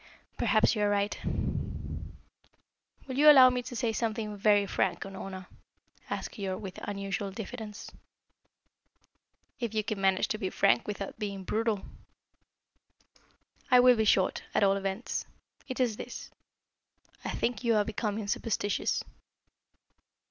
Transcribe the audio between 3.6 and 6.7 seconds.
to say something very frank, Unorna?" asked Keyork